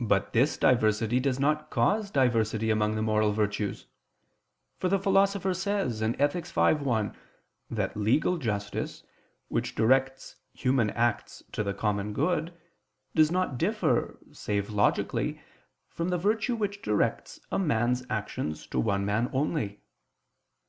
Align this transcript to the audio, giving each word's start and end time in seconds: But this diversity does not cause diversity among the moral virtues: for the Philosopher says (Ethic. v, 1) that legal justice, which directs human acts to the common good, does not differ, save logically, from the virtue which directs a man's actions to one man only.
But 0.00 0.32
this 0.32 0.58
diversity 0.58 1.20
does 1.20 1.38
not 1.38 1.70
cause 1.70 2.10
diversity 2.10 2.70
among 2.70 2.96
the 2.96 3.02
moral 3.02 3.30
virtues: 3.30 3.86
for 4.78 4.88
the 4.88 4.98
Philosopher 4.98 5.54
says 5.54 6.02
(Ethic. 6.02 6.44
v, 6.48 6.60
1) 6.72 7.16
that 7.70 7.96
legal 7.96 8.36
justice, 8.38 9.04
which 9.46 9.76
directs 9.76 10.34
human 10.54 10.90
acts 10.90 11.44
to 11.52 11.62
the 11.62 11.72
common 11.72 12.12
good, 12.12 12.52
does 13.14 13.30
not 13.30 13.56
differ, 13.56 14.18
save 14.32 14.70
logically, 14.70 15.40
from 15.88 16.08
the 16.08 16.18
virtue 16.18 16.56
which 16.56 16.82
directs 16.82 17.38
a 17.52 17.58
man's 17.60 18.04
actions 18.10 18.66
to 18.66 18.80
one 18.80 19.04
man 19.06 19.30
only. 19.32 19.80